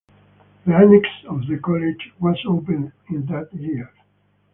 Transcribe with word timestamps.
The 0.65 0.71
annexe 0.71 1.25
of 1.29 1.45
the 1.47 1.59
college 1.59 2.11
was 2.19 2.39
opened 2.47 2.91
in 3.11 3.27
that 3.27 3.53
year. 3.53 3.93